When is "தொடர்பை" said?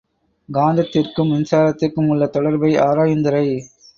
2.27-2.75